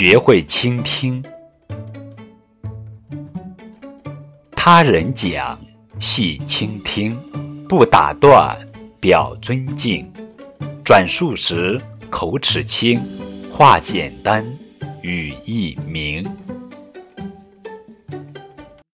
[0.00, 1.20] 学会倾听。
[4.52, 5.58] 他人讲，
[5.98, 7.16] 细倾听，
[7.68, 8.56] 不打断，
[9.00, 10.08] 表尊敬。
[10.84, 13.00] 转述时口齿清，
[13.50, 14.46] 话简单，
[15.02, 16.24] 语意明。